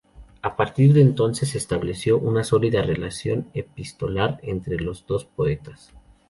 A 0.41 0.55
partir 0.55 0.93
de 0.95 1.01
entonces 1.01 1.49
se 1.49 1.59
estableció 1.59 2.17
una 2.17 2.43
sólida 2.43 2.81
relación 2.81 3.51
epistolar 3.53 4.39
entre 4.41 4.77
los 4.79 5.05
dos 5.05 5.25
poetas. 5.25 5.93